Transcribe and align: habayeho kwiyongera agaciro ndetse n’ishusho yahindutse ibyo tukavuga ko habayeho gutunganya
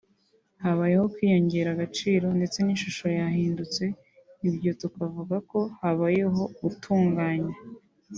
habayeho 0.63 1.05
kwiyongera 1.13 1.67
agaciro 1.75 2.25
ndetse 2.37 2.57
n’ishusho 2.61 3.05
yahindutse 3.17 3.83
ibyo 4.47 4.71
tukavuga 4.81 5.35
ko 5.49 5.59
habayeho 5.79 6.41
gutunganya 6.61 7.55